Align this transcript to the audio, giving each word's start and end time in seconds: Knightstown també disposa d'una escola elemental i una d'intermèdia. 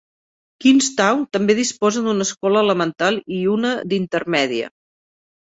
Knightstown 0.63 1.21
també 1.37 1.55
disposa 1.59 2.01
d'una 2.07 2.27
escola 2.31 2.65
elemental 2.67 3.21
i 3.37 3.43
una 3.59 3.75
d'intermèdia. 3.93 4.73